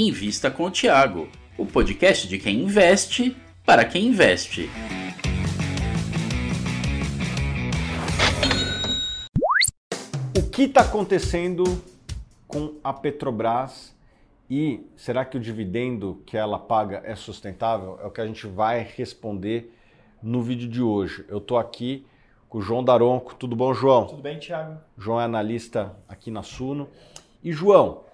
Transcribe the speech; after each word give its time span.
Invista 0.00 0.48
com 0.48 0.62
o 0.62 0.70
Tiago, 0.70 1.28
o 1.58 1.66
podcast 1.66 2.28
de 2.28 2.38
quem 2.38 2.62
investe 2.62 3.36
para 3.66 3.84
quem 3.84 4.06
investe. 4.06 4.70
O 10.36 10.50
que 10.50 10.62
está 10.62 10.82
acontecendo 10.82 11.64
com 12.46 12.76
a 12.84 12.92
Petrobras 12.92 13.92
e 14.48 14.86
será 14.96 15.24
que 15.24 15.36
o 15.36 15.40
dividendo 15.40 16.22
que 16.24 16.36
ela 16.36 16.60
paga 16.60 17.02
é 17.04 17.16
sustentável? 17.16 17.98
É 18.00 18.06
o 18.06 18.10
que 18.12 18.20
a 18.20 18.26
gente 18.26 18.46
vai 18.46 18.88
responder 18.96 19.74
no 20.22 20.42
vídeo 20.42 20.68
de 20.68 20.80
hoje. 20.80 21.24
Eu 21.28 21.38
estou 21.38 21.58
aqui 21.58 22.06
com 22.48 22.58
o 22.58 22.62
João 22.62 22.84
Daronco. 22.84 23.34
Tudo 23.34 23.56
bom, 23.56 23.74
João? 23.74 24.06
Tudo 24.06 24.22
bem, 24.22 24.38
Thiago? 24.38 24.78
João 24.96 25.20
é 25.20 25.24
analista 25.24 25.96
aqui 26.08 26.30
na 26.30 26.44
Suno. 26.44 26.88
E 27.42 27.50
João, 27.50 28.06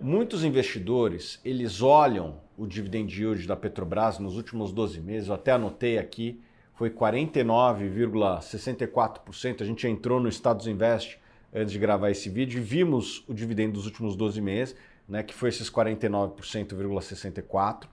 muitos 0.00 0.44
investidores, 0.44 1.40
eles 1.44 1.82
olham 1.82 2.40
o 2.56 2.66
dividend 2.66 3.14
yield 3.14 3.46
da 3.46 3.54
Petrobras 3.56 4.18
nos 4.18 4.36
últimos 4.36 4.72
12 4.72 5.00
meses, 5.00 5.28
eu 5.28 5.34
até 5.34 5.52
anotei 5.52 5.98
aqui, 5.98 6.40
foi 6.74 6.90
49,64%. 6.90 9.62
A 9.62 9.64
gente 9.64 9.86
entrou 9.86 10.18
no 10.20 10.28
Estados 10.28 10.66
Invest 10.66 11.18
antes 11.52 11.72
de 11.72 11.78
gravar 11.78 12.10
esse 12.10 12.28
vídeo 12.28 12.58
e 12.58 12.62
vimos 12.62 13.22
o 13.28 13.34
dividendo 13.34 13.74
dos 13.74 13.86
últimos 13.86 14.16
12 14.16 14.40
meses, 14.40 14.74
né, 15.08 15.22
que 15.22 15.32
foi 15.32 15.50
esses 15.50 15.70
49,64%. 15.70 17.86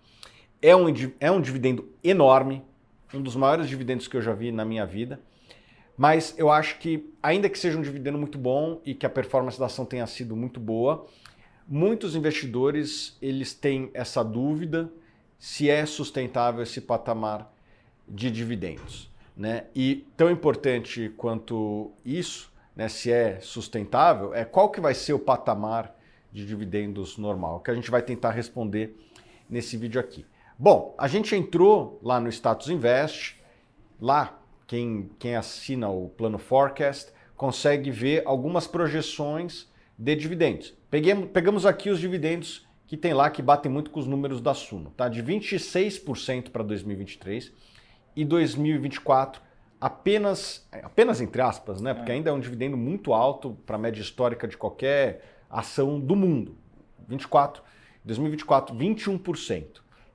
É 0.62 0.76
um, 0.76 0.88
é 1.20 1.32
um 1.32 1.40
dividendo 1.42 1.88
enorme, 2.04 2.64
um 3.14 3.22
dos 3.22 3.36
maiores 3.36 3.68
dividendos 3.68 4.08
que 4.08 4.18
eu 4.18 4.22
já 4.22 4.34
vi 4.34 4.52
na 4.52 4.66
minha 4.66 4.84
vida. 4.86 5.20
Mas 5.98 6.34
eu 6.38 6.50
acho 6.50 6.80
que, 6.80 7.14
ainda 7.22 7.50
que 7.50 7.60
seja 7.60 7.78
um 7.78 7.82
dividendo 7.82 8.18
muito 8.18 8.38
bom 8.38 8.80
e 8.86 8.96
que 8.96 9.06
a 9.06 9.10
performance 9.10 9.60
da 9.60 9.66
ação 9.68 9.86
tenha 9.86 10.08
sido 10.08 10.36
muito 10.36 10.60
boa, 10.60 11.06
muitos 11.68 12.16
investidores 12.16 13.18
eles 13.22 13.54
têm 13.54 13.90
essa 13.94 14.24
dúvida 14.24 14.92
se 15.40 15.70
é 15.70 15.86
sustentável 15.86 16.62
esse 16.62 16.82
patamar 16.82 17.52
de 18.08 18.30
dividendos. 18.30 19.10
Né? 19.36 19.66
E 19.74 20.06
tão 20.16 20.30
importante 20.30 21.12
quanto 21.18 21.92
isso, 22.06 22.52
né, 22.76 22.88
se 22.88 23.12
é 23.12 23.40
sustentável, 23.40 24.34
é 24.34 24.46
qual 24.46 24.70
que 24.70 24.82
vai 24.82 24.94
ser 24.94 25.14
o 25.14 25.20
patamar 25.20 25.96
de 26.32 26.46
dividendos 26.46 27.18
normal, 27.18 27.60
que 27.60 27.72
a 27.72 27.74
gente 27.74 27.92
vai 27.92 28.02
tentar 28.02 28.32
responder 28.32 28.96
nesse 29.50 29.76
vídeo 29.76 30.00
aqui. 30.00 30.26
Bom, 30.58 30.96
a 30.98 31.08
gente 31.08 31.36
entrou 31.36 32.00
lá 32.04 32.20
no 32.20 32.30
Status 32.30 32.70
Invest, 32.70 33.36
lá 34.00 34.40
quem, 34.68 35.10
quem 35.20 35.36
assina 35.36 35.90
o 35.90 36.08
plano 36.10 36.38
Forecast 36.38 37.12
consegue 37.36 37.90
ver 37.90 38.22
algumas 38.26 38.68
projeções 38.68 39.68
de 39.98 40.16
dividendos. 40.16 40.74
Peguemos, 40.92 41.30
pegamos 41.32 41.66
aqui 41.66 41.90
os 41.90 42.02
dividendos 42.02 42.68
que 42.86 42.98
tem 42.98 43.14
lá 43.14 43.30
que 43.30 43.42
batem 43.42 43.72
muito 43.72 43.90
com 43.90 44.02
os 44.02 44.06
números 44.06 44.42
da 44.42 44.54
Suno, 44.54 44.92
tá? 44.92 45.08
De 45.08 45.24
26% 45.24 46.50
para 46.50 46.62
2023 46.62 47.54
e 48.14 48.26
2024 48.26 49.42
apenas 49.80 50.68
apenas 50.84 51.22
entre 51.22 51.42
aspas, 51.42 51.80
né? 51.80 51.94
Porque 51.94 52.12
é. 52.12 52.16
ainda 52.16 52.30
é 52.30 52.34
um 52.34 52.42
dividendo 52.42 52.76
muito 52.76 53.14
alto 53.14 53.58
para 53.66 53.78
a 53.78 53.80
média 53.80 54.02
histórica 54.02 54.46
de 54.50 54.58
qualquer 54.58 55.24
ação 55.50 55.98
do 55.98 56.14
mundo. 56.14 56.58
24, 57.08 57.64
2024 58.04 58.76
21%, 58.76 59.66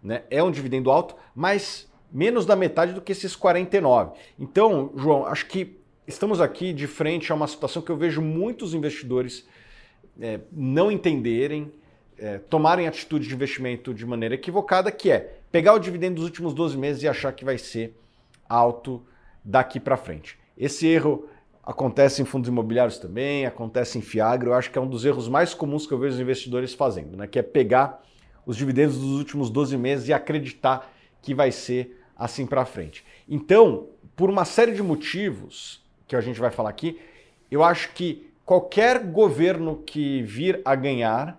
né? 0.02 0.24
É 0.28 0.42
um 0.42 0.50
dividendo 0.50 0.90
alto, 0.90 1.16
mas 1.34 1.90
menos 2.12 2.44
da 2.44 2.54
metade 2.54 2.92
do 2.92 3.00
que 3.00 3.12
esses 3.12 3.34
49. 3.34 4.12
Então, 4.38 4.92
João, 4.94 5.24
acho 5.24 5.46
que 5.46 5.80
estamos 6.06 6.38
aqui 6.38 6.74
de 6.74 6.86
frente 6.86 7.32
a 7.32 7.34
uma 7.34 7.46
situação 7.46 7.80
que 7.80 7.90
eu 7.90 7.96
vejo 7.96 8.20
muitos 8.20 8.74
investidores 8.74 9.46
é, 10.20 10.40
não 10.52 10.90
entenderem, 10.90 11.72
é, 12.18 12.38
tomarem 12.38 12.86
atitude 12.86 13.28
de 13.28 13.34
investimento 13.34 13.92
de 13.92 14.06
maneira 14.06 14.34
equivocada, 14.34 14.90
que 14.90 15.10
é 15.10 15.38
pegar 15.50 15.74
o 15.74 15.78
dividendo 15.78 16.16
dos 16.16 16.24
últimos 16.24 16.54
12 16.54 16.76
meses 16.76 17.02
e 17.02 17.08
achar 17.08 17.32
que 17.32 17.44
vai 17.44 17.58
ser 17.58 17.94
alto 18.48 19.02
daqui 19.44 19.78
para 19.78 19.96
frente. 19.96 20.38
Esse 20.56 20.86
erro 20.86 21.28
acontece 21.62 22.22
em 22.22 22.24
fundos 22.24 22.48
imobiliários 22.48 22.98
também, 22.98 23.44
acontece 23.44 23.98
em 23.98 24.00
Fiagro, 24.00 24.50
eu 24.50 24.54
acho 24.54 24.70
que 24.70 24.78
é 24.78 24.80
um 24.80 24.88
dos 24.88 25.04
erros 25.04 25.28
mais 25.28 25.52
comuns 25.52 25.86
que 25.86 25.92
eu 25.92 25.98
vejo 25.98 26.14
os 26.14 26.20
investidores 26.20 26.72
fazendo, 26.72 27.16
né? 27.16 27.26
que 27.26 27.38
é 27.38 27.42
pegar 27.42 28.02
os 28.46 28.56
dividendos 28.56 28.96
dos 28.98 29.18
últimos 29.18 29.50
12 29.50 29.76
meses 29.76 30.08
e 30.08 30.12
acreditar 30.12 30.92
que 31.20 31.34
vai 31.34 31.50
ser 31.50 32.00
assim 32.16 32.46
para 32.46 32.64
frente. 32.64 33.04
Então, 33.28 33.88
por 34.14 34.30
uma 34.30 34.44
série 34.44 34.72
de 34.72 34.82
motivos 34.82 35.84
que 36.06 36.14
a 36.14 36.20
gente 36.20 36.38
vai 36.38 36.50
falar 36.50 36.70
aqui, 36.70 37.00
eu 37.50 37.62
acho 37.64 37.92
que 37.92 38.30
qualquer 38.46 39.04
governo 39.04 39.82
que 39.84 40.22
vir 40.22 40.62
a 40.64 40.76
ganhar 40.76 41.36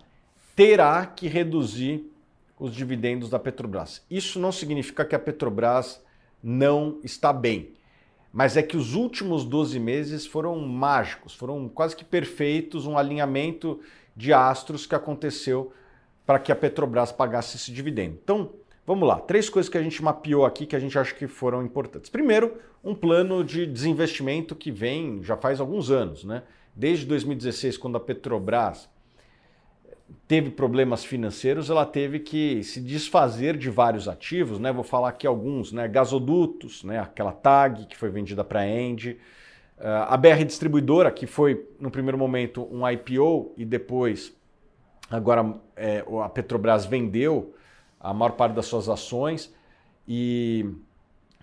terá 0.56 1.06
que 1.06 1.28
reduzir 1.28 2.12
os 2.60 2.76
dividendos 2.76 3.30
da 3.30 3.40
Petrobras. 3.40 4.06
Isso 4.12 4.40
não 4.40 4.52
significa 4.52 5.06
que 5.06 5.16
a 5.16 5.20
Petrobras 5.20 6.04
não 6.44 7.00
está 7.04 7.32
bem, 7.32 7.72
mas 8.34 8.58
é 8.58 8.62
que 8.62 8.76
os 8.76 8.94
últimos 8.94 9.46
12 9.46 9.80
meses 9.80 10.26
foram 10.26 10.60
mágicos, 10.60 11.34
foram 11.34 11.70
quase 11.70 11.96
que 11.96 12.04
perfeitos, 12.04 12.86
um 12.86 12.98
alinhamento 12.98 13.80
de 14.16 14.34
astros 14.34 14.86
que 14.86 14.94
aconteceu 14.94 15.72
para 16.26 16.40
que 16.40 16.52
a 16.52 16.56
Petrobras 16.56 17.12
pagasse 17.12 17.56
esse 17.56 17.72
dividendo. 17.72 18.20
Então, 18.22 18.52
Vamos 18.88 19.06
lá, 19.06 19.20
três 19.20 19.50
coisas 19.50 19.70
que 19.70 19.78
a 19.78 19.84
gente 19.84 20.02
mapeou 20.02 20.46
aqui 20.46 20.66
que 20.66 20.74
a 20.74 20.80
gente 20.80 20.98
acha 20.98 21.14
que 21.14 21.28
foram 21.28 21.62
importantes. 21.62 22.10
Primeiro, 22.10 22.56
um 22.82 22.96
plano 22.96 23.44
de 23.44 23.66
desinvestimento 23.66 24.56
que 24.56 24.72
vem 24.72 25.22
já 25.22 25.36
faz 25.36 25.60
alguns 25.60 25.92
anos, 25.92 26.24
né? 26.24 26.44
Desde 26.78 27.08
2016, 27.08 27.76
quando 27.76 27.98
a 27.98 28.00
Petrobras 28.00 28.88
teve 30.28 30.52
problemas 30.52 31.04
financeiros, 31.04 31.72
ela 31.72 31.88
teve 31.88 32.20
que 32.20 32.62
se 32.64 32.80
desfazer 32.80 33.58
de 33.58 33.68
vários 33.68 34.08
ativos, 34.08 34.60
né? 34.60 34.72
Vou 34.72 34.84
falar 34.84 35.10
aqui 35.10 35.26
alguns, 35.26 35.72
né? 35.72 35.88
Gasodutos, 35.88 36.84
né? 36.84 37.00
Aquela 37.00 37.32
TAG 37.32 37.88
que 37.88 37.98
foi 37.98 38.12
vendida 38.12 38.44
para 38.44 38.60
a 38.60 38.68
End, 38.68 39.18
a 39.80 40.16
BR 40.16 40.46
Distribuidora, 40.46 41.10
que 41.10 41.26
foi 41.26 41.68
no 41.80 41.90
primeiro 41.90 42.16
momento 42.16 42.68
um 42.72 42.88
IPO 42.88 43.56
e 43.58 43.66
depois 43.66 44.32
agora 45.10 45.60
é, 45.76 46.06
a 46.24 46.30
Petrobras 46.30 46.86
vendeu 46.86 47.56
a 48.00 48.14
maior 48.14 48.34
parte 48.34 48.54
das 48.54 48.68
suas 48.68 48.88
ações 48.88 49.52
e 50.08 50.64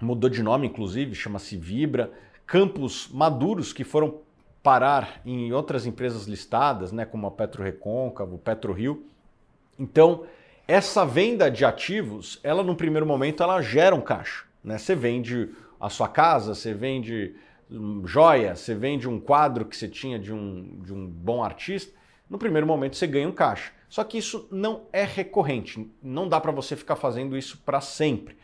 mudou 0.00 0.30
de 0.30 0.44
nome, 0.44 0.68
inclusive, 0.68 1.12
chama-se 1.12 1.56
Vibra. 1.56 2.12
Campos 2.46 3.08
maduros 3.12 3.72
que 3.72 3.82
foram 3.82 4.22
parar 4.64 5.20
em 5.26 5.52
outras 5.52 5.84
empresas 5.84 6.24
listadas, 6.24 6.90
né, 6.90 7.04
como 7.04 7.26
a 7.26 7.30
Petro 7.30 7.62
Recôncavo, 7.62 8.38
Petro 8.38 8.72
Rio. 8.72 9.04
Então, 9.78 10.24
essa 10.66 11.04
venda 11.04 11.50
de 11.50 11.66
ativos, 11.66 12.40
ela 12.42 12.62
no 12.62 12.74
primeiro 12.74 13.04
momento 13.04 13.42
ela 13.42 13.60
gera 13.60 13.94
um 13.94 14.00
caixa. 14.00 14.46
Né? 14.64 14.78
Você 14.78 14.94
vende 14.94 15.50
a 15.78 15.90
sua 15.90 16.08
casa, 16.08 16.54
você 16.54 16.72
vende 16.72 17.36
joia, 18.06 18.56
você 18.56 18.74
vende 18.74 19.06
um 19.06 19.20
quadro 19.20 19.66
que 19.66 19.76
você 19.76 19.86
tinha 19.86 20.18
de 20.18 20.32
um, 20.32 20.80
de 20.82 20.94
um 20.94 21.06
bom 21.06 21.44
artista, 21.44 21.92
no 22.28 22.38
primeiro 22.38 22.66
momento 22.66 22.96
você 22.96 23.06
ganha 23.06 23.28
um 23.28 23.32
caixa. 23.32 23.70
Só 23.86 24.02
que 24.02 24.16
isso 24.16 24.48
não 24.50 24.84
é 24.94 25.04
recorrente, 25.04 25.90
não 26.02 26.26
dá 26.26 26.40
para 26.40 26.50
você 26.50 26.74
ficar 26.74 26.96
fazendo 26.96 27.36
isso 27.36 27.60
para 27.66 27.82
sempre. 27.82 28.34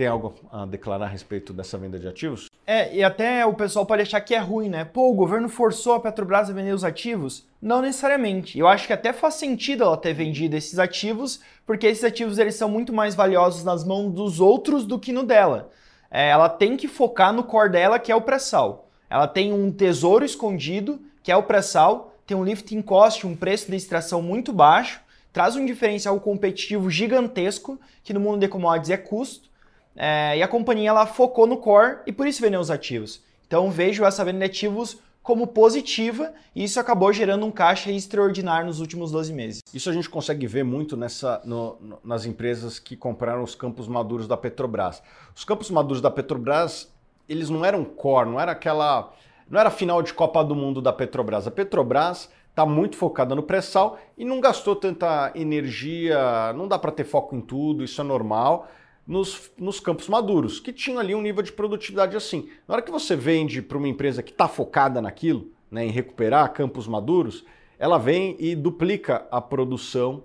Tem 0.00 0.06
algo 0.06 0.34
a 0.50 0.64
declarar 0.64 1.04
a 1.04 1.08
respeito 1.08 1.52
dessa 1.52 1.76
venda 1.76 1.98
de 1.98 2.08
ativos? 2.08 2.46
É, 2.66 2.96
e 2.96 3.04
até 3.04 3.44
o 3.44 3.52
pessoal 3.52 3.84
pode 3.84 4.00
achar 4.00 4.18
que 4.22 4.34
é 4.34 4.38
ruim, 4.38 4.66
né? 4.66 4.82
Pô, 4.82 5.10
o 5.10 5.14
governo 5.14 5.46
forçou 5.46 5.92
a 5.92 6.00
Petrobras 6.00 6.48
a 6.48 6.54
vender 6.54 6.72
os 6.72 6.84
ativos? 6.84 7.46
Não 7.60 7.82
necessariamente. 7.82 8.58
Eu 8.58 8.66
acho 8.66 8.86
que 8.86 8.94
até 8.94 9.12
faz 9.12 9.34
sentido 9.34 9.84
ela 9.84 9.98
ter 9.98 10.14
vendido 10.14 10.56
esses 10.56 10.78
ativos, 10.78 11.40
porque 11.66 11.86
esses 11.86 12.02
ativos 12.02 12.38
eles 12.38 12.54
são 12.54 12.66
muito 12.66 12.94
mais 12.94 13.14
valiosos 13.14 13.62
nas 13.62 13.84
mãos 13.84 14.10
dos 14.10 14.40
outros 14.40 14.86
do 14.86 14.98
que 14.98 15.12
no 15.12 15.22
dela. 15.22 15.68
É, 16.10 16.30
ela 16.30 16.48
tem 16.48 16.78
que 16.78 16.88
focar 16.88 17.30
no 17.30 17.44
core 17.44 17.68
dela, 17.68 17.98
que 17.98 18.10
é 18.10 18.16
o 18.16 18.22
pré-sal. 18.22 18.88
Ela 19.10 19.28
tem 19.28 19.52
um 19.52 19.70
tesouro 19.70 20.24
escondido, 20.24 20.98
que 21.22 21.30
é 21.30 21.36
o 21.36 21.42
pré-sal, 21.42 22.14
tem 22.26 22.34
um 22.34 22.42
lifting 22.42 22.80
cost, 22.80 23.26
um 23.26 23.36
preço 23.36 23.70
de 23.70 23.76
extração 23.76 24.22
muito 24.22 24.50
baixo, 24.50 25.02
traz 25.30 25.56
um 25.56 25.66
diferencial 25.66 26.18
competitivo 26.20 26.88
gigantesco, 26.88 27.78
que 28.02 28.14
no 28.14 28.20
mundo 28.20 28.40
de 28.40 28.48
commodities 28.48 28.88
é 28.88 28.96
custo, 28.96 29.49
é, 29.96 30.38
e 30.38 30.42
a 30.42 30.48
companhia 30.48 30.90
ela 30.90 31.06
focou 31.06 31.46
no 31.46 31.56
core 31.56 31.98
e 32.06 32.12
por 32.12 32.26
isso 32.26 32.40
vendeu 32.40 32.60
os 32.60 32.70
ativos. 32.70 33.22
Então 33.46 33.70
vejo 33.70 34.04
essa 34.04 34.24
venda 34.24 34.38
de 34.38 34.44
ativos 34.44 34.98
como 35.22 35.46
positiva 35.46 36.32
e 36.54 36.64
isso 36.64 36.80
acabou 36.80 37.12
gerando 37.12 37.44
um 37.44 37.50
caixa 37.50 37.90
extraordinário 37.90 38.66
nos 38.66 38.80
últimos 38.80 39.10
12 39.10 39.32
meses. 39.32 39.62
Isso 39.74 39.90
a 39.90 39.92
gente 39.92 40.08
consegue 40.08 40.46
ver 40.46 40.64
muito 40.64 40.96
nessa, 40.96 41.40
no, 41.44 41.76
no, 41.80 41.98
nas 42.02 42.24
empresas 42.24 42.78
que 42.78 42.96
compraram 42.96 43.42
os 43.42 43.54
campos 43.54 43.86
maduros 43.86 44.26
da 44.26 44.36
Petrobras. 44.36 45.02
Os 45.34 45.44
campos 45.44 45.70
maduros 45.70 46.00
da 46.00 46.10
Petrobras, 46.10 46.92
eles 47.28 47.50
não 47.50 47.64
eram 47.64 47.84
core, 47.84 48.30
não 48.30 48.40
era 48.40 48.52
aquela 48.52 49.12
não 49.48 49.58
era 49.58 49.68
final 49.68 50.00
de 50.00 50.14
Copa 50.14 50.44
do 50.44 50.54
Mundo 50.54 50.80
da 50.80 50.92
Petrobras. 50.92 51.46
A 51.46 51.50
Petrobras 51.50 52.30
está 52.50 52.64
muito 52.64 52.96
focada 52.96 53.34
no 53.34 53.42
pré-sal 53.42 53.98
e 54.16 54.24
não 54.24 54.40
gastou 54.40 54.76
tanta 54.76 55.32
energia, 55.34 56.52
não 56.54 56.68
dá 56.68 56.78
para 56.78 56.92
ter 56.92 57.04
foco 57.04 57.34
em 57.34 57.40
tudo, 57.40 57.82
isso 57.82 58.00
é 58.00 58.04
normal, 58.04 58.68
nos, 59.06 59.50
nos 59.58 59.80
campos 59.80 60.08
maduros, 60.08 60.60
que 60.60 60.72
tinham 60.72 60.98
ali 60.98 61.14
um 61.14 61.22
nível 61.22 61.42
de 61.42 61.52
produtividade 61.52 62.16
assim. 62.16 62.48
Na 62.66 62.74
hora 62.74 62.82
que 62.82 62.90
você 62.90 63.16
vende 63.16 63.60
para 63.60 63.78
uma 63.78 63.88
empresa 63.88 64.22
que 64.22 64.30
está 64.30 64.46
focada 64.46 65.00
naquilo, 65.00 65.50
né, 65.70 65.84
em 65.84 65.90
recuperar 65.90 66.52
campos 66.52 66.86
maduros, 66.86 67.44
ela 67.78 67.98
vem 67.98 68.36
e 68.38 68.54
duplica 68.54 69.26
a 69.30 69.40
produção 69.40 70.24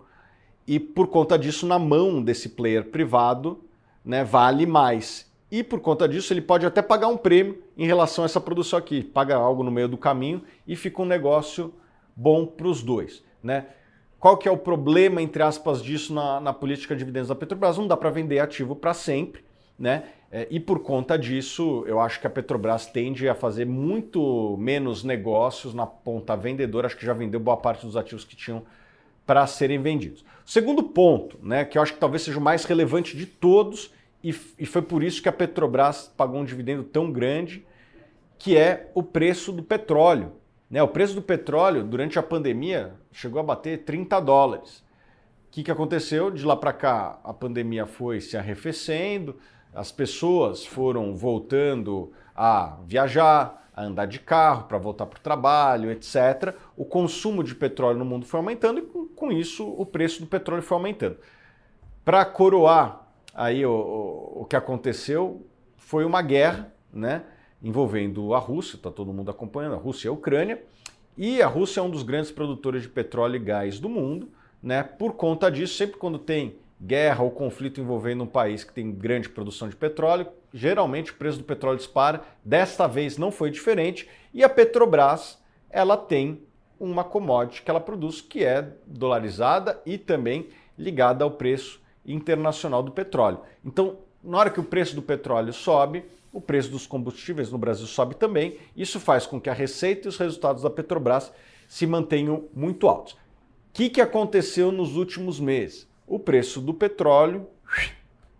e 0.68 0.80
por 0.80 1.08
conta 1.08 1.38
disso, 1.38 1.66
na 1.66 1.78
mão 1.78 2.22
desse 2.22 2.50
player 2.50 2.86
privado, 2.86 3.64
né, 4.04 4.24
vale 4.24 4.66
mais. 4.66 5.32
E 5.52 5.64
por 5.64 5.80
conta 5.80 6.08
disso, 6.08 6.34
ele 6.34 6.42
pode 6.42 6.66
até 6.66 6.82
pagar 6.82 7.08
um 7.08 7.18
prêmio 7.18 7.62
em 7.78 7.86
relação 7.86 8.24
a 8.24 8.26
essa 8.26 8.42
produção 8.42 8.80
aqui. 8.80 9.04
Paga 9.04 9.36
algo 9.36 9.64
no 9.64 9.72
meio 9.72 9.88
do 9.88 9.98
caminho 9.98 10.42
e 10.68 10.76
fica 10.76 11.02
um 11.02 11.06
negócio 11.06 11.74
bom 12.16 12.46
para 12.46 12.68
os 12.68 12.82
dois. 12.82 13.24
Né? 13.44 13.68
Qual 14.26 14.38
que 14.38 14.50
é 14.50 14.52
o 14.52 14.58
problema, 14.58 15.22
entre 15.22 15.44
aspas, 15.44 15.84
disso 15.84 16.12
na, 16.12 16.40
na 16.42 16.52
política 16.52 16.96
de 16.96 16.98
dividendos 16.98 17.30
da 17.30 17.36
Petrobras? 17.36 17.78
Não 17.78 17.86
dá 17.86 17.96
para 17.96 18.10
vender 18.10 18.40
ativo 18.40 18.76
para 18.76 18.92
sempre. 18.92 19.46
Né? 19.78 20.06
É, 20.32 20.48
e 20.50 20.60
por 20.60 20.80
conta 20.80 21.16
disso, 21.16 21.84
eu 21.86 22.00
acho 22.00 22.20
que 22.20 22.26
a 22.26 22.30
Petrobras 22.32 22.88
tende 22.88 23.30
a 23.30 23.36
fazer 23.36 23.68
muito 23.68 24.58
menos 24.58 25.04
negócios 25.04 25.76
na 25.76 25.86
ponta 25.86 26.36
vendedora. 26.36 26.88
Acho 26.88 26.98
que 26.98 27.06
já 27.06 27.14
vendeu 27.14 27.40
boa 27.40 27.56
parte 27.56 27.86
dos 27.86 27.96
ativos 27.96 28.26
que 28.26 28.36
tinham 28.36 28.64
para 29.28 29.46
serem 29.46 29.80
vendidos. 29.80 30.26
Segundo 30.44 30.82
ponto, 30.82 31.38
né, 31.44 31.64
que 31.64 31.78
eu 31.78 31.84
acho 31.84 31.94
que 31.94 32.00
talvez 32.00 32.24
seja 32.24 32.40
o 32.40 32.42
mais 32.42 32.66
relevante 32.66 33.16
de 33.16 33.28
todos, 33.28 33.94
e, 34.24 34.36
e 34.58 34.66
foi 34.66 34.82
por 34.82 35.04
isso 35.04 35.22
que 35.22 35.30
a 35.30 35.32
Petrobras 35.32 36.12
pagou 36.18 36.42
um 36.42 36.46
dividendo 36.46 36.84
tão 36.84 37.12
grande, 37.12 37.64
que 38.40 38.58
é 38.58 38.90
o 38.96 39.04
preço 39.04 39.52
do 39.52 39.62
petróleo. 39.62 40.32
Né? 40.70 40.82
O 40.82 40.88
preço 40.88 41.16
do 41.16 41.22
petróleo, 41.22 41.84
durante 41.84 42.18
a 42.20 42.24
pandemia, 42.24 42.94
chegou 43.12 43.40
a 43.40 43.44
bater 43.44 43.84
30 43.84 44.20
dólares. 44.20 44.84
O 45.48 45.52
que, 45.52 45.64
que 45.64 45.72
aconteceu? 45.72 46.30
De 46.30 46.46
lá 46.46 46.56
para 46.56 46.74
cá, 46.74 47.20
a 47.24 47.34
pandemia 47.34 47.86
foi 47.86 48.20
se 48.20 48.36
arrefecendo, 48.36 49.38
as 49.74 49.92
pessoas 49.92 50.66
foram 50.66 51.16
voltando 51.16 52.12
a 52.36 52.78
viajar, 52.86 53.66
a 53.76 53.84
andar 53.84 54.06
de 54.06 54.20
carro 54.20 54.64
para 54.64 54.78
voltar 54.78 55.06
para 55.06 55.20
o 55.20 55.22
trabalho, 55.22 55.92
etc. 55.92 56.56
O 56.78 56.86
consumo 56.86 57.44
de 57.44 57.54
petróleo 57.54 58.00
no 58.00 58.06
mundo 58.06 58.26
foi 58.26 58.40
aumentando 58.40 58.80
e 58.80 59.16
com 59.16 59.32
isso 59.32 59.68
o 59.68 59.86
preço 59.86 60.22
do 60.22 60.28
petróleo 60.28 60.64
foi 60.64 60.78
aumentando. 60.78 61.18
Para 62.06 62.24
coroar 62.24 63.06
aí 63.34 63.66
o, 63.66 63.72
o, 63.72 64.42
o, 64.42 64.46
que 64.46 64.56
aconteceu 64.56 65.46
foi 65.76 66.06
uma 66.06 66.22
guerra, 66.22 66.74
né, 66.94 67.24
envolvendo 67.66 68.36
a 68.36 68.38
Rússia, 68.38 68.76
está 68.76 68.92
todo 68.92 69.12
mundo 69.12 69.32
acompanhando 69.32 69.74
a 69.74 69.80
Rússia 69.80 70.08
e 70.08 70.10
a 70.10 70.14
Ucrânia, 70.14 70.62
e 71.18 71.42
a 71.42 71.48
Rússia 71.48 71.80
é 71.80 71.84
um 71.84 71.90
dos 71.90 72.04
grandes 72.04 72.30
produtores 72.30 72.84
de 72.84 72.90
petróleo 72.90 73.38
e 73.38 73.40
gás 73.40 73.80
do 73.80 73.90
mundo, 73.90 74.30
né? 74.62 74.84
Por 74.84 75.14
conta 75.14 75.50
disso, 75.50 75.74
sempre 75.74 75.98
quando 75.98 76.20
tem 76.20 76.58
guerra 76.80 77.24
ou 77.24 77.32
conflito 77.32 77.82
envolvendo 77.82 78.24
um 78.24 78.28
país 78.28 78.64
que 78.64 78.72
tem 78.72 78.92
grande 78.92 79.30
produção 79.30 79.68
de 79.68 79.76
petróleo, 79.76 80.28
geralmente 80.54 81.12
o 81.12 81.16
preço 81.16 81.40
do 81.40 81.44
petróleo 81.44 81.78
dispara. 81.78 82.22
Desta 82.44 82.86
vez 82.86 83.18
não 83.18 83.32
foi 83.32 83.50
diferente 83.50 84.08
e 84.32 84.44
a 84.44 84.50
Petrobras, 84.50 85.42
ela 85.72 85.98
tem 85.98 86.44
uma 86.80 87.04
commodity 87.04 87.64
que 87.64 87.72
ela 87.72 87.80
produz 87.80 88.22
que 88.22 88.44
é 88.44 88.74
dolarizada 88.86 89.82
e 89.88 89.98
também 89.98 90.50
ligada 90.78 91.24
ao 91.24 91.32
preço 91.32 91.82
internacional 92.06 92.84
do 92.84 92.92
petróleo. 92.92 93.40
Então, 93.64 93.98
na 94.24 94.38
hora 94.38 94.50
que 94.52 94.60
o 94.60 94.64
preço 94.64 94.94
do 94.94 95.02
petróleo 95.02 95.54
sobe, 95.54 96.04
o 96.36 96.42
preço 96.42 96.70
dos 96.70 96.86
combustíveis 96.86 97.52
no 97.52 97.58
Brasil 97.58 97.88
sobe 97.88 98.16
também. 98.16 98.60
Isso 98.76 99.00
faz 99.00 99.26
com 99.26 99.42
que 99.42 99.50
a 99.50 99.54
receita 99.54 100.08
e 100.08 100.10
os 100.10 100.18
resultados 100.18 100.64
da 100.64 100.70
Petrobras 100.70 101.32
se 101.68 101.88
mantenham 101.88 102.46
muito 102.54 102.88
altos. 102.88 103.14
O 103.14 103.18
que, 103.74 103.90
que 103.90 104.02
aconteceu 104.02 104.72
nos 104.72 104.96
últimos 104.96 105.40
meses? 105.40 105.88
o 106.08 106.20
preço 106.20 106.62
do 106.62 106.74
petróleo 106.74 107.48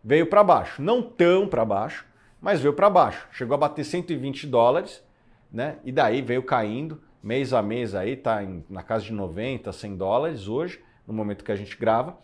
veio 0.04 0.28
para 0.28 0.44
baixo. 0.44 0.82
Não 0.82 1.02
tão 1.02 1.48
para 1.48 1.66
baixo, 1.66 2.06
mas 2.40 2.62
veio 2.62 2.74
para 2.74 2.90
baixo. 2.90 3.28
Chegou 3.32 3.56
a 3.56 3.58
bater 3.58 3.84
120 3.84 4.48
dólares, 4.48 5.04
né? 5.52 5.78
E 5.84 5.92
daí 5.92 6.22
veio 6.22 6.44
caindo 6.44 7.02
mês 7.22 7.54
a 7.54 7.62
mês 7.62 7.96
aí, 7.96 8.16
tá 8.16 8.44
em, 8.44 8.64
na 8.70 8.84
casa 8.84 9.06
de 9.06 9.12
90, 9.12 9.72
100 9.72 9.98
dólares 9.98 10.48
hoje, 10.48 10.80
no 11.08 11.14
momento 11.14 11.44
que 11.44 11.52
a 11.52 11.56
gente 11.56 11.76
grava. 11.76 12.18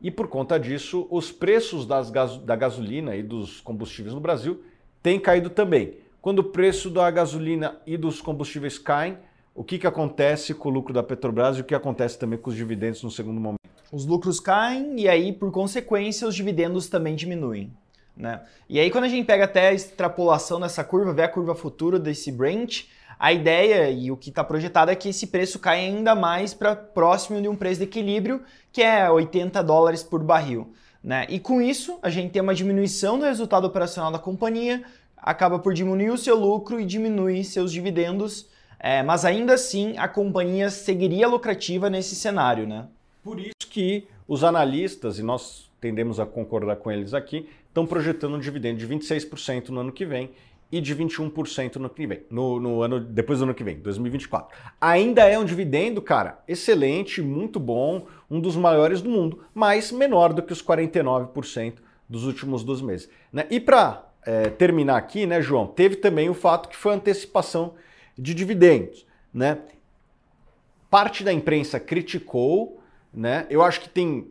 E 0.00 0.10
por 0.10 0.28
conta 0.28 0.58
disso, 0.58 1.06
os 1.10 1.30
preços 1.30 1.86
das 1.86 2.10
da 2.10 2.56
gasolina 2.56 3.14
e 3.14 3.22
dos 3.22 3.60
combustíveis 3.60 4.14
no 4.14 4.20
Brasil 4.20 4.62
têm 5.08 5.18
caído 5.18 5.48
também. 5.48 5.94
Quando 6.20 6.40
o 6.40 6.44
preço 6.44 6.90
da 6.90 7.10
gasolina 7.10 7.80
e 7.86 7.96
dos 7.96 8.20
combustíveis 8.20 8.78
caem, 8.78 9.16
o 9.54 9.64
que, 9.64 9.78
que 9.78 9.86
acontece 9.86 10.52
com 10.52 10.68
o 10.68 10.72
lucro 10.72 10.92
da 10.92 11.02
Petrobras 11.02 11.56
e 11.56 11.62
o 11.62 11.64
que 11.64 11.74
acontece 11.74 12.18
também 12.18 12.38
com 12.38 12.50
os 12.50 12.56
dividendos 12.56 13.02
no 13.02 13.10
segundo 13.10 13.40
momento? 13.40 13.58
os 13.90 14.04
lucros 14.04 14.38
caem 14.38 15.00
e 15.00 15.08
aí, 15.08 15.32
por 15.32 15.50
consequência, 15.50 16.28
os 16.28 16.34
dividendos 16.34 16.88
também 16.88 17.16
diminuem. 17.16 17.72
Né? 18.14 18.42
E 18.68 18.78
aí, 18.78 18.90
quando 18.90 19.04
a 19.04 19.08
gente 19.08 19.24
pega 19.24 19.44
até 19.44 19.68
a 19.68 19.72
extrapolação 19.72 20.60
dessa 20.60 20.84
curva, 20.84 21.14
vê 21.14 21.22
a 21.22 21.28
curva 21.28 21.54
futura 21.54 21.98
desse 21.98 22.30
Brent, 22.30 22.84
a 23.18 23.32
ideia 23.32 23.90
e 23.90 24.10
o 24.10 24.16
que 24.16 24.28
está 24.28 24.44
projetado 24.44 24.90
é 24.90 24.94
que 24.94 25.08
esse 25.08 25.28
preço 25.28 25.58
caia 25.58 25.88
ainda 25.88 26.14
mais 26.14 26.52
para 26.52 26.76
próximo 26.76 27.40
de 27.40 27.48
um 27.48 27.56
preço 27.56 27.78
de 27.78 27.84
equilíbrio, 27.84 28.42
que 28.70 28.82
é 28.82 29.10
80 29.10 29.62
dólares 29.62 30.02
por 30.02 30.22
barril. 30.22 30.70
Né? 31.02 31.26
E 31.28 31.38
com 31.38 31.60
isso, 31.62 31.98
a 32.02 32.10
gente 32.10 32.32
tem 32.32 32.42
uma 32.42 32.54
diminuição 32.54 33.18
do 33.18 33.24
resultado 33.24 33.66
operacional 33.66 34.10
da 34.10 34.18
companhia, 34.18 34.82
acaba 35.16 35.58
por 35.58 35.72
diminuir 35.74 36.10
o 36.10 36.18
seu 36.18 36.36
lucro 36.36 36.80
e 36.80 36.84
diminui 36.84 37.44
seus 37.44 37.72
dividendos, 37.72 38.48
é, 38.78 39.02
mas 39.02 39.24
ainda 39.24 39.54
assim 39.54 39.96
a 39.96 40.08
companhia 40.08 40.70
seguiria 40.70 41.26
lucrativa 41.28 41.88
nesse 41.88 42.14
cenário. 42.14 42.66
Né? 42.66 42.86
Por 43.22 43.38
isso 43.38 43.68
que 43.70 44.06
os 44.26 44.44
analistas, 44.44 45.18
e 45.18 45.22
nós 45.22 45.70
tendemos 45.80 46.18
a 46.18 46.26
concordar 46.26 46.76
com 46.76 46.90
eles 46.90 47.14
aqui, 47.14 47.48
estão 47.68 47.86
projetando 47.86 48.36
um 48.36 48.40
dividendo 48.40 48.78
de 48.78 48.86
26% 48.86 49.68
no 49.68 49.80
ano 49.80 49.92
que 49.92 50.04
vem 50.04 50.30
e 50.70 50.80
de 50.80 50.94
21% 50.94 51.76
no 51.76 51.88
que 51.88 52.06
vem, 52.06 52.22
no, 52.30 52.60
no, 52.60 52.82
ano 52.82 53.00
depois 53.00 53.38
do 53.38 53.44
ano 53.44 53.54
que 53.54 53.64
vem, 53.64 53.78
2024. 53.80 54.56
Ainda 54.80 55.22
é 55.22 55.38
um 55.38 55.44
dividendo, 55.44 56.02
cara, 56.02 56.42
excelente, 56.46 57.22
muito 57.22 57.58
bom, 57.58 58.06
um 58.30 58.40
dos 58.40 58.54
maiores 58.56 59.00
do 59.00 59.08
mundo, 59.08 59.44
mas 59.54 59.90
menor 59.90 60.32
do 60.32 60.42
que 60.42 60.52
os 60.52 60.62
49% 60.62 61.74
dos 62.08 62.24
últimos 62.24 62.62
12 62.62 62.84
meses. 62.84 63.10
Né? 63.32 63.46
E 63.50 63.58
para 63.58 64.06
é, 64.26 64.50
terminar 64.50 64.96
aqui, 64.96 65.26
né, 65.26 65.40
João, 65.40 65.66
teve 65.66 65.96
também 65.96 66.28
o 66.28 66.34
fato 66.34 66.68
que 66.68 66.76
foi 66.76 66.94
antecipação 66.94 67.74
de 68.16 68.34
dividendos. 68.34 69.06
Né? 69.32 69.58
Parte 70.90 71.24
da 71.24 71.32
imprensa 71.32 71.80
criticou 71.80 72.78
né? 73.12 73.46
Eu 73.50 73.62
acho 73.62 73.80
que 73.80 73.88
tem 73.88 74.30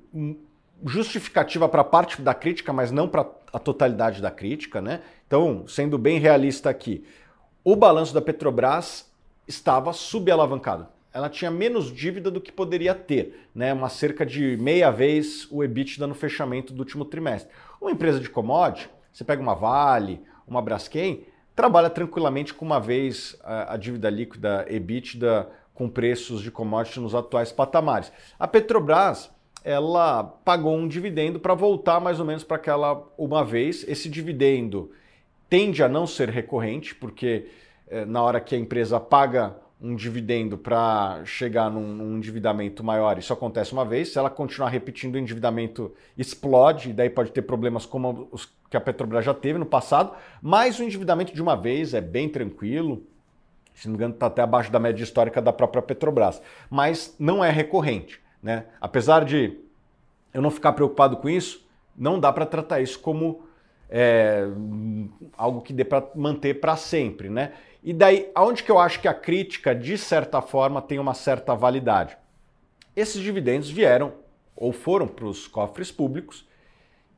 justificativa 0.85 1.68
para 1.68 1.83
parte 1.83 2.21
da 2.21 2.33
crítica, 2.33 2.71
mas 2.71 2.91
não 2.91 3.07
para 3.07 3.25
a 3.51 3.59
totalidade 3.59 4.21
da 4.21 4.31
crítica. 4.31 4.81
Né? 4.81 5.01
Então, 5.25 5.68
sendo 5.68 5.97
bem 5.97 6.19
realista 6.19 6.69
aqui, 6.69 7.06
o 7.63 7.75
balanço 7.75 8.13
da 8.13 8.21
Petrobras 8.21 9.12
estava 9.47 9.94
subalavancado. 9.94 10.88
Ela 11.13 11.29
tinha 11.29 11.50
menos 11.50 11.91
dívida 11.91 12.29
do 12.29 12.39
que 12.39 12.51
poderia 12.51 12.94
ter, 12.94 13.47
né? 13.56 13.73
uma 13.73 13.90
cerca 13.90 14.25
de 14.25 14.56
meia 14.57 14.92
vez 14.92 15.47
o 15.49 15.63
EBITDA 15.63 16.06
no 16.06 16.13
fechamento 16.13 16.73
do 16.73 16.80
último 16.80 17.06
trimestre. 17.06 17.52
Uma 17.81 17.92
empresa 17.92 18.19
de 18.19 18.30
commodity, 18.30 18.90
você 19.11 19.23
pega 19.23 19.42
uma 19.42 19.56
Vale, 19.56 20.21
uma 20.47 20.61
Braskem, 20.61 21.25
trabalha 21.56 21.90
tranquilamente 21.90 22.54
com 22.54 22.63
uma 22.63 22.80
vez 22.80 23.35
a, 23.44 23.73
a 23.73 23.78
dívida 23.78 24.09
líquida 24.09 24.66
EBITDA 24.69 25.49
com 25.73 25.90
preços 25.90 26.42
de 26.42 26.52
commodity 26.52 26.99
nos 26.99 27.16
atuais 27.16 27.52
patamares. 27.52 28.11
A 28.37 28.47
Petrobras 28.47 29.31
ela 29.68 30.24
pagou 30.24 30.78
um 30.78 30.88
dividendo 30.88 31.42
para 31.42 31.54
voltar 31.54 32.00
mais 32.00 32.21
ou 32.21 32.26
menos 32.26 32.42
para 32.42 32.56
aquela 32.56 33.06
uma 33.18 33.44
vez. 33.44 33.83
Esse 33.86 34.07
dividendo 34.07 34.90
tende 35.50 35.83
a 35.83 35.90
não 35.90 36.07
ser 36.07 36.30
recorrente, 36.30 36.95
porque 36.95 37.47
eh, 37.90 38.06
na 38.06 38.24
hora 38.24 38.40
que 38.40 38.56
a 38.56 38.57
empresa 38.57 38.97
paga 38.97 39.57
um 39.81 39.94
dividendo 39.94 40.57
para 40.57 41.19
chegar 41.26 41.69
num, 41.69 41.86
num, 41.86 42.16
endividamento 42.16 42.81
maior, 42.81 43.19
isso 43.19 43.33
acontece 43.33 43.74
uma 43.74 43.83
vez. 43.83 44.14
Se 44.14 44.18
ela 44.18 44.30
continuar 44.30 44.69
repetindo, 44.69 45.16
o 45.16 45.19
endividamento 45.19 45.94
explode, 46.18 46.92
e 46.92 46.94
daí 46.94 47.09
pode 47.09 47.33
ter 47.33 47.42
problemas 47.42 47.86
como 47.86 48.30
os 48.31 48.50
que 48.69 48.78
a 48.78 48.81
Petrobras 48.81 49.26
já 49.26 49.33
teve 49.33 49.59
no 49.59 49.66
passado. 49.66 50.14
Mas 50.42 50.80
o 50.80 50.83
endividamento 50.83 51.33
de 51.33 51.42
uma 51.42 51.57
vez 51.57 51.94
é 51.94 52.00
bem 52.00 52.30
tranquilo, 52.30 53.04
se 53.76 53.86
não 53.86 53.92
me 53.92 53.97
engano, 53.97 54.14
está 54.14 54.28
até 54.28 54.42
abaixo 54.42 54.71
da 54.71 54.80
média 54.80 55.04
histórica 55.04 55.42
da 55.42 55.52
própria 55.52 55.81
Petrobras. 55.81 56.42
Mas 56.69 57.14
não 57.19 57.44
é 57.44 57.50
recorrente. 57.50 58.26
Né? 58.41 58.65
Apesar 58.79 59.25
de 59.25 59.59
eu 60.33 60.41
não 60.41 60.51
ficar 60.51 60.73
preocupado 60.73 61.17
com 61.17 61.29
isso, 61.29 61.67
não 61.95 62.19
dá 62.19 62.31
para 62.31 62.45
tratar 62.45 62.81
isso 62.81 62.99
como 62.99 63.44
é, 63.89 64.44
algo 65.35 65.61
que 65.61 65.73
dê 65.73 65.83
para 65.83 66.07
manter 66.15 66.59
para 66.59 66.75
sempre. 66.75 67.29
Né? 67.29 67.53
E 67.83 67.94
daí, 67.94 68.29
aonde 68.35 68.63
que 68.63 68.71
eu 68.71 68.79
acho 68.79 68.99
que 68.99 69.07
a 69.07 69.13
crítica, 69.13 69.73
de 69.73 69.97
certa 69.97 70.41
forma, 70.41 70.81
tem 70.81 70.99
uma 70.99 71.13
certa 71.13 71.56
validade? 71.56 72.17
Esses 72.95 73.21
dividendos 73.21 73.69
vieram 73.69 74.13
ou 74.56 74.71
foram 74.71 75.07
para 75.07 75.25
os 75.25 75.47
cofres 75.47 75.91
públicos 75.91 76.47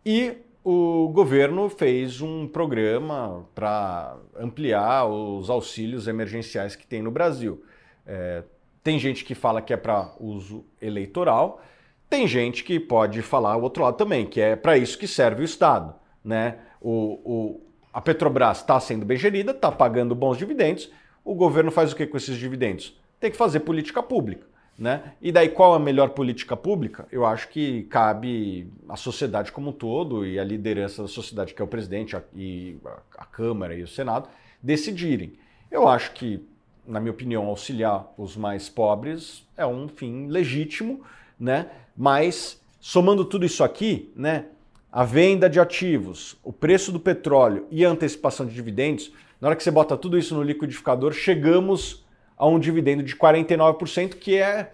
e 0.05 0.38
o 0.63 1.07
governo 1.07 1.69
fez 1.69 2.21
um 2.21 2.47
programa 2.47 3.45
para 3.55 4.17
ampliar 4.38 5.05
os 5.05 5.49
auxílios 5.49 6.07
emergenciais 6.07 6.75
que 6.75 6.85
tem 6.85 7.01
no 7.01 7.09
Brasil. 7.09 7.63
É, 8.05 8.43
tem 8.89 8.98
gente 8.98 9.24
que 9.24 9.36
fala 9.36 9.62
que 9.62 9.72
é 9.72 9.77
para 9.77 10.12
uso 10.19 10.65
eleitoral, 10.81 11.62
tem 12.10 12.27
gente 12.27 12.63
que 12.63 12.79
pode 12.79 13.22
falar 13.22 13.55
o 13.55 13.62
outro 13.62 13.84
lado 13.84 13.98
também, 13.98 14.25
que 14.25 14.41
é 14.41 14.55
para 14.55 14.75
isso 14.79 14.98
que 14.98 15.08
serve 15.08 15.43
o 15.43 15.46
Estado. 15.46 15.93
Né? 16.25 16.55
O, 16.81 17.19
o 17.24 17.62
a 17.93 18.01
Petrobras 18.01 18.58
está 18.58 18.79
sendo 18.79 19.05
bem 19.05 19.15
gerida, 19.15 19.51
está 19.51 19.72
pagando 19.72 20.15
bons 20.15 20.39
dividendos. 20.39 20.91
O 21.24 21.36
governo 21.36 21.69
faz 21.69 21.93
o 21.93 21.96
que 21.96 22.08
com 22.08 22.17
esses 22.17 22.36
dividendos? 22.36 23.00
Tem 23.19 23.29
que 23.29 23.38
fazer 23.38 23.60
política 23.60 24.01
pública. 24.01 24.48
Né? 24.75 25.13
E 25.22 25.31
daí 25.31 25.50
qual 25.50 25.75
a 25.75 25.79
melhor 25.79 26.10
política 26.10 26.58
pública? 26.58 27.08
Eu 27.12 27.27
acho 27.27 27.48
que 27.50 27.84
cabe 27.84 28.74
à 28.88 28.96
sociedade 28.96 29.51
como 29.51 29.69
um 29.69 29.74
todo 29.74 30.25
e 30.25 30.39
a 30.39 30.43
liderança 30.43 31.03
da 31.03 31.08
sociedade, 31.08 31.53
que 31.53 31.62
é 31.62 31.65
o 31.65 31.67
presidente 31.67 32.15
a, 32.15 32.24
e 32.36 32.75
a 33.15 33.25
Câmara 33.25 33.75
e 33.75 33.84
o 33.84 33.88
Senado, 33.88 34.27
decidirem. 34.63 35.34
Eu 35.69 35.88
acho 35.88 36.12
que, 36.13 36.43
na 36.89 37.00
minha 37.00 37.12
opinião, 37.12 37.46
auxiliar 37.46 38.12
os 38.17 38.36
mais 38.36 38.67
pobres 38.67 39.48
é 39.55 39.65
um 39.65 39.88
fim 39.88 40.27
legítimo, 40.27 41.01
né? 41.39 41.67
Mas 41.96 42.60
somando 42.79 43.24
tudo 43.24 43.46
isso 43.46 43.63
aqui, 43.63 44.12
né? 44.15 44.46
A 44.91 45.03
venda 45.03 45.48
de 45.48 45.60
ativos, 45.60 46.36
o 46.43 46.51
preço 46.51 46.91
do 46.91 47.00
petróleo 47.00 47.67
e 47.69 47.86
a 47.86 47.89
antecipação 47.89 48.46
de 48.46 48.55
dividendos, 48.55 49.12
na 49.39 49.48
hora 49.48 49.55
que 49.55 49.63
você 49.63 49.69
bota 49.69 49.96
tudo 49.96 50.17
isso 50.17 50.34
no 50.34 50.41
liquidificador, 50.41 51.13
chegamos 51.13 52.03
a 52.36 52.48
um 52.48 52.58
dividendo 52.58 53.03
de 53.03 53.15
49%, 53.15 54.15
que 54.15 54.36
é 54.36 54.74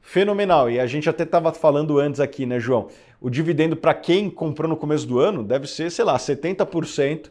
fenomenal. 0.00 0.68
E 0.68 0.80
a 0.80 0.86
gente 0.86 1.08
até 1.08 1.22
estava 1.22 1.52
falando 1.52 2.00
antes 2.00 2.20
aqui, 2.20 2.44
né, 2.44 2.58
João? 2.58 2.88
O 3.20 3.30
dividendo 3.30 3.76
para 3.76 3.94
quem 3.94 4.28
comprou 4.28 4.68
no 4.68 4.76
começo 4.76 5.06
do 5.06 5.20
ano 5.20 5.44
deve 5.44 5.68
ser, 5.68 5.92
sei 5.92 6.04
lá, 6.04 6.16
70% 6.16 7.30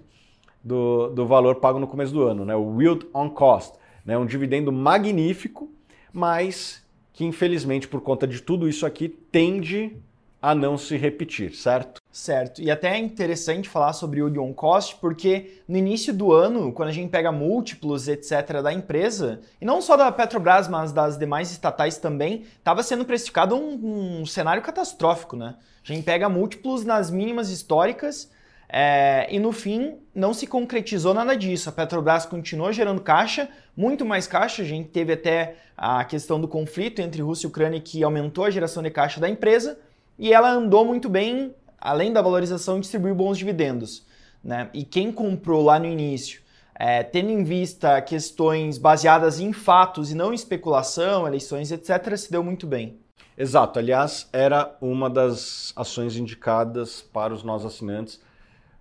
do, 0.64 1.10
do 1.10 1.26
valor 1.26 1.56
pago 1.56 1.80
no 1.80 1.88
começo 1.88 2.14
do 2.14 2.24
ano, 2.24 2.46
né? 2.46 2.56
O 2.56 2.82
yield 2.82 3.06
on 3.14 3.30
cost. 3.30 3.81
Né? 4.06 4.18
Um 4.18 4.26
dividendo 4.26 4.72
magnífico, 4.72 5.70
mas 6.12 6.82
que 7.14 7.26
infelizmente, 7.26 7.88
por 7.88 8.02
conta 8.02 8.26
de 8.26 8.42
tudo 8.42 8.68
isso 8.68 8.86
aqui, 8.86 9.08
tende 9.08 9.96
a 10.42 10.56
não 10.56 10.76
se 10.76 10.98
repetir, 10.98 11.54
certo? 11.54 12.02
Certo. 12.12 12.62
E 12.62 12.72
até 12.72 12.96
é 12.96 12.98
interessante 12.98 13.70
falar 13.70 13.94
sobre 13.94 14.24
o 14.24 14.44
on 14.44 14.54
cost, 14.54 14.96
porque 15.00 15.62
no 15.68 15.78
início 15.78 16.12
do 16.12 16.34
ano, 16.34 16.74
quando 16.74 16.90
a 16.90 16.92
gente 16.92 17.12
pega 17.12 17.32
múltiplos, 17.32 18.08
etc., 18.08 18.62
da 18.62 18.74
empresa, 18.74 19.42
e 19.62 19.66
não 19.66 19.82
só 19.82 19.96
da 19.96 20.12
Petrobras, 20.12 20.68
mas 20.68 20.92
das 20.92 21.18
demais 21.18 21.52
estatais 21.52 21.98
também, 21.98 22.44
estava 22.58 22.82
sendo 22.82 23.06
precificado 23.06 23.56
um, 23.56 24.22
um, 24.22 24.26
cenário 24.26 24.64
catastrófico, 24.64 25.36
né? 25.36 25.56
A 25.84 25.88
gente 25.88 26.04
pega 26.04 26.28
múltiplos 26.28 26.84
nas 26.84 27.12
mínimas 27.12 27.50
históricas 27.50 28.30
é, 28.74 29.28
e 29.30 29.38
no 29.38 29.52
fim 29.52 29.98
não 30.16 30.34
se 30.34 30.48
concretizou 30.48 31.14
nada 31.14 31.36
disso. 31.36 31.68
A 31.68 31.74
Petrobras 31.74 32.26
continuou 32.26 32.72
gerando 32.72 33.02
caixa, 33.02 33.50
muito 33.76 34.06
mais 34.06 34.28
caixa. 34.28 34.62
A 34.62 34.66
gente 34.66 34.88
teve 34.88 35.12
até 35.12 35.58
a 35.76 36.06
questão 36.06 36.40
do 36.40 36.48
conflito 36.48 37.00
entre 37.02 37.22
Rússia 37.22 37.48
e 37.48 37.50
Ucrânia 37.50 37.82
que 37.82 38.02
aumentou 38.02 38.46
a 38.46 38.50
geração 38.50 38.82
de 38.82 38.90
caixa 38.90 39.20
da 39.20 39.28
empresa 39.28 39.78
e 40.18 40.32
ela 40.32 40.50
andou 40.50 40.86
muito 40.86 41.10
bem, 41.10 41.54
além 41.78 42.14
da 42.14 42.22
valorização, 42.22 42.80
distribuiu 42.80 43.14
bons 43.14 43.38
dividendos. 43.38 44.06
Né? 44.42 44.70
E 44.74 44.86
quem 44.86 45.12
comprou 45.12 45.62
lá 45.62 45.78
no 45.78 45.86
início, 45.86 46.42
é, 46.74 47.04
tendo 47.04 47.30
em 47.30 47.44
vista 47.44 48.02
questões 48.02 48.78
baseadas 48.78 49.42
em 49.42 49.52
fatos 49.52 50.12
e 50.12 50.16
não 50.16 50.32
em 50.32 50.36
especulação, 50.36 51.28
eleições, 51.28 51.74
etc., 51.74 52.16
se 52.16 52.32
deu 52.32 52.42
muito 52.42 52.66
bem. 52.66 52.98
Exato. 53.38 53.80
Aliás, 53.80 54.30
era 54.32 54.78
uma 54.80 55.10
das 55.10 55.74
ações 55.76 56.16
indicadas 56.16 57.02
para 57.02 57.34
os 57.34 57.44
nossos 57.44 57.74
assinantes 57.74 58.31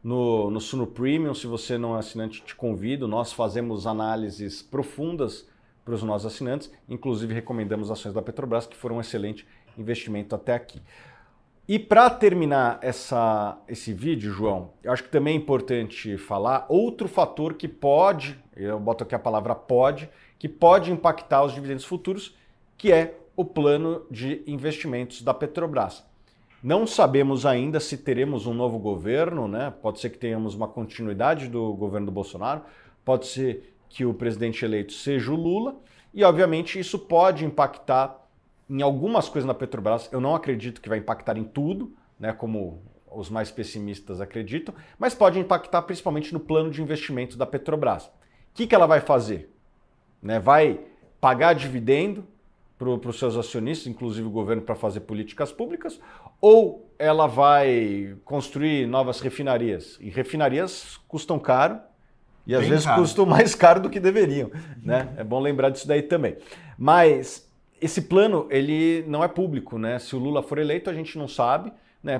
no, 0.03 0.51
no 0.51 0.61
Suno 0.61 0.87
Premium. 0.87 1.35
Se 1.35 1.47
você 1.47 1.79
não 1.79 1.97
é 1.97 1.99
assinante, 1.99 2.43
te 2.43 2.55
convido. 2.55 3.07
Nós 3.07 3.33
fazemos 3.33 3.87
análises 3.87 4.63
profundas 4.63 5.49
para 5.85 5.95
os 5.95 6.03
nossos 6.03 6.33
assinantes. 6.33 6.71
Inclusive, 6.89 7.35
recomendamos 7.35 7.91
ações 7.91 8.15
da 8.15 8.23
Petrobras, 8.23 8.67
que 8.67 8.77
foram 8.77 8.97
um 8.97 9.01
excelente 9.01 9.47
investimento 9.77 10.35
até 10.35 10.55
aqui. 10.55 10.81
E 11.69 11.79
para 11.79 12.11
terminar 12.11 12.81
essa, 12.83 13.57
esse 13.69 13.93
vídeo, 13.93 14.33
João, 14.33 14.73
eu 14.83 14.91
acho 14.93 15.05
que 15.05 15.09
também 15.09 15.35
é 15.35 15.37
importante 15.37 16.17
falar 16.19 16.67
outro 16.69 17.07
fator 17.07 17.55
que 17.55 17.69
pode, 17.69 18.37
eu 18.57 18.81
boto 18.81 19.05
aqui 19.05 19.15
a 19.15 19.21
palavra 19.21 19.55
pode, 19.55 20.11
que 20.37 20.49
pode 20.49 20.91
impactar 20.91 21.45
os 21.45 21.55
dividendos 21.55 21.85
futuros, 21.85 22.37
que 22.77 22.93
é 22.93 23.17
o 23.37 23.45
plano 23.45 24.05
de 24.11 24.43
investimentos 24.49 25.23
da 25.23 25.33
Petrobras. 25.33 26.05
Não 26.63 26.87
sabemos 26.87 27.47
ainda 27.47 27.81
se 27.81 27.97
teremos 27.97 28.47
um 28.47 28.53
novo 28.53 28.79
governo, 28.79 29.49
né? 29.49 29.73
Pode 29.81 29.99
ser 29.99 30.11
que 30.11 30.19
tenhamos 30.19 30.55
uma 30.55 30.69
continuidade 30.69 31.49
do 31.49 31.73
governo 31.73 32.07
do 32.07 32.13
Bolsonaro, 32.13 32.63
pode 33.03 33.27
ser 33.27 33.75
que 33.89 34.05
o 34.05 34.13
presidente 34.13 34.65
eleito 34.65 34.93
seja 34.93 35.33
o 35.33 35.37
Lula, 35.37 35.77
e 36.13 36.23
obviamente 36.23 36.79
isso 36.79 36.99
pode 36.99 37.45
impactar 37.45 38.21
em 38.69 38.83
algumas 38.83 39.29
coisas 39.29 39.47
na 39.47 39.55
Petrobras, 39.55 40.09
eu 40.13 40.21
não 40.21 40.35
acredito 40.35 40.81
que 40.81 40.89
vai 40.89 40.99
impactar 40.99 41.37
em 41.37 41.43
tudo, 41.43 41.93
né, 42.19 42.33
como 42.33 42.83
os 43.11 43.29
mais 43.29 43.51
pessimistas 43.51 44.21
acreditam, 44.21 44.73
mas 44.97 45.15
pode 45.15 45.41
impactar 45.41 45.83
principalmente 45.83 46.33
no 46.33 46.39
plano 46.39 46.71
de 46.71 46.81
investimento 46.81 47.37
da 47.37 47.47
Petrobras. 47.47 48.05
O 48.05 48.11
que, 48.55 48.67
que 48.67 48.75
ela 48.75 48.87
vai 48.87 49.01
fazer? 49.01 49.53
Né, 50.23 50.39
vai 50.39 50.79
pagar 51.21 51.55
dividendo 51.55 52.25
para 52.99 53.11
os 53.11 53.19
seus 53.19 53.37
acionistas, 53.37 53.87
inclusive 53.87 54.27
o 54.27 54.31
governo, 54.31 54.63
para 54.63 54.75
fazer 54.75 55.01
políticas 55.01 55.53
públicas, 55.53 56.01
ou 56.41 56.91
ela 56.99 57.27
vai 57.27 58.17
construir 58.25 58.87
novas 58.87 59.21
refinarias? 59.21 59.99
E 60.01 60.09
refinarias 60.09 60.99
custam 61.07 61.39
caro 61.39 61.79
e 62.47 62.55
às 62.55 62.63
Bem 62.63 62.71
vezes 62.71 62.87
caro. 62.87 63.03
custam 63.03 63.27
mais 63.27 63.55
caro 63.55 63.81
do 63.81 63.91
que 63.91 64.01
deveriam. 64.01 64.51
Né? 64.83 65.13
É 65.19 65.23
bom 65.23 65.39
lembrar 65.41 65.69
disso 65.69 65.87
daí 65.87 66.01
também. 66.01 66.39
Mas 66.79 67.47
esse 67.83 68.01
plano 68.01 68.47
ele 68.51 69.05
não 69.07 69.23
é 69.23 69.29
público, 69.29 69.77
né? 69.79 69.99
Se 69.99 70.17
o 70.17 70.19
Lula 70.19 70.43
for 70.43 70.59
eleito, 70.59 70.89
a 70.89 70.95
gente 70.95 71.19
não 71.19 71.29
sabe. 71.29 71.71
Né? 72.03 72.19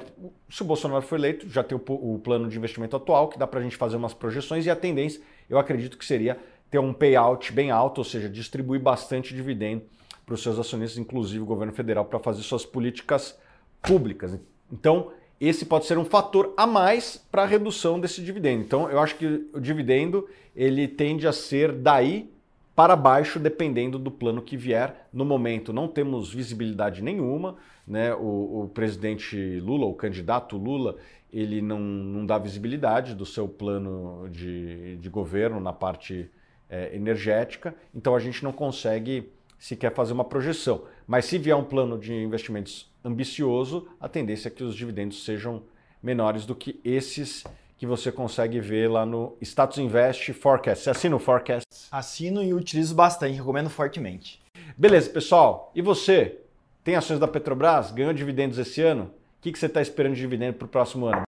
Se 0.51 0.61
o 0.61 0.65
Bolsonaro 0.67 1.01
for 1.01 1.19
eleito, 1.19 1.49
já 1.49 1.65
tem 1.65 1.77
o, 1.77 2.15
o 2.15 2.19
plano 2.19 2.47
de 2.51 2.59
investimento 2.59 2.95
atual, 2.95 3.29
que 3.29 3.39
dá 3.39 3.47
para 3.47 3.61
a 3.61 3.63
gente 3.63 3.79
fazer 3.79 3.97
umas 3.97 4.13
projeções, 4.13 4.67
e 4.67 4.71
a 4.71 4.77
tendência, 4.77 5.23
eu 5.49 5.59
acredito 5.59 5.97
que 5.97 6.05
seria 6.05 6.39
ter 6.71 6.79
um 6.79 6.93
payout 6.93 7.51
bem 7.51 7.71
alto, 7.71 7.99
ou 7.99 8.05
seja, 8.05 8.29
distribuir 8.29 8.79
bastante 8.81 9.35
dividendo 9.35 9.83
para 10.31 10.37
os 10.37 10.43
seus 10.45 10.61
acionistas, 10.61 10.97
inclusive 10.97 11.43
o 11.43 11.45
governo 11.45 11.73
federal, 11.73 12.05
para 12.05 12.21
fazer 12.21 12.43
suas 12.43 12.65
políticas 12.65 13.37
públicas. 13.83 14.39
Então, 14.73 15.11
esse 15.41 15.67
pode 15.67 15.87
ser 15.87 15.99
um 15.99 16.05
fator 16.05 16.55
a 16.57 16.69
mais 16.69 17.17
para 17.17 17.43
a 17.43 17.47
redução 17.47 17.99
desse 17.99 18.23
dividendo. 18.23 18.63
Então, 18.63 18.89
eu 18.89 19.01
acho 19.01 19.17
que 19.17 19.51
o 19.53 19.61
dividendo 19.61 20.29
ele 20.55 20.87
tende 20.87 21.27
a 21.27 21.33
ser 21.33 21.73
daí 21.73 22.31
para 22.77 22.95
baixo, 22.95 23.41
dependendo 23.41 23.99
do 23.99 24.09
plano 24.09 24.41
que 24.41 24.57
vier. 24.57 25.09
No 25.13 25.25
momento, 25.25 25.73
não 25.73 25.89
temos 25.89 26.33
visibilidade 26.33 27.03
nenhuma. 27.03 27.57
Né? 27.85 28.15
O, 28.15 28.63
o 28.63 28.71
presidente 28.73 29.59
Lula, 29.59 29.85
o 29.87 29.95
candidato 29.95 30.57
Lula, 30.57 30.97
ele 31.33 31.61
não, 31.61 31.81
não 31.81 32.25
dá 32.25 32.39
visibilidade 32.39 33.17
do 33.17 33.27
seu 33.27 33.49
plano 33.49 34.29
de, 34.31 34.97
de 34.99 35.09
governo 35.09 35.59
na 35.59 35.73
parte 35.73 36.31
é, 36.69 36.95
energética, 36.95 37.75
então 37.93 38.15
a 38.15 38.21
gente 38.21 38.45
não 38.45 38.53
consegue 38.53 39.29
sequer 39.61 39.95
fazer 39.95 40.15
uma 40.15 40.25
projeção. 40.25 40.83
Mas 41.07 41.27
se 41.27 41.39
vier 41.39 41.55
um 41.55 41.63
plano 41.63 41.99
de 41.99 42.13
investimentos 42.13 42.91
ambicioso, 43.05 43.87
a 44.01 44.09
tendência 44.09 44.49
é 44.49 44.51
que 44.51 44.65
os 44.65 44.75
dividendos 44.75 45.25
sejam 45.25 45.63
menores 46.03 46.47
do 46.47 46.55
que 46.55 46.81
esses 46.83 47.45
que 47.77 47.87
você 47.87 48.11
consegue 48.11 48.59
ver 48.61 48.91
lá 48.91 49.07
no 49.07 49.37
Status 49.41 49.79
Invest 49.79 50.33
Forecast. 50.33 50.85
Você 50.85 50.91
assina 50.91 51.17
o 51.17 51.19
Forecast? 51.19 51.65
Assino 51.91 52.43
e 52.43 52.53
utilizo 52.53 52.95
bastante, 52.95 53.37
recomendo 53.37 53.71
fortemente. 53.71 54.41
Beleza, 54.77 55.09
pessoal. 55.11 55.71
E 55.75 55.81
você? 55.81 56.39
Tem 56.83 56.97
ações 56.97 57.19
da 57.19 57.29
Petrobras? 57.29 57.91
Ganhou 57.91 58.13
dividendos 58.13 58.59
esse 58.59 58.83
ano? 58.83 59.05
O 59.05 59.43
que, 59.43 59.53
que 59.53 59.59
você 59.59 59.67
está 59.67 59.81
esperando 59.81 60.15
de 60.15 60.21
dividendo 60.21 60.55
para 60.55 60.67
o 60.67 60.69
próximo 60.69 61.07
ano? 61.07 61.23